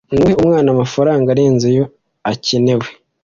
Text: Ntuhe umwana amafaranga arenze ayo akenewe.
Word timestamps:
Ntuhe 0.13 0.33
umwana 0.41 0.67
amafaranga 0.75 1.27
arenze 1.33 1.65
ayo 1.71 1.85
akenewe. 2.31 2.87